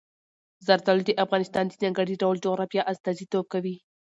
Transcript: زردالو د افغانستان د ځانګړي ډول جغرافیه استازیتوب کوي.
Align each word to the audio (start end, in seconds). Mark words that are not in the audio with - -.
زردالو 0.67 1.03
د 1.07 1.11
افغانستان 1.23 1.65
د 1.67 1.73
ځانګړي 1.81 2.15
ډول 2.21 2.35
جغرافیه 2.45 2.87
استازیتوب 2.91 3.45
کوي. 3.53 3.75